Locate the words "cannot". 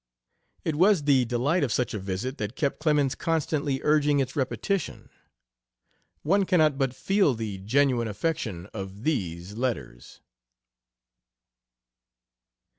6.43-6.75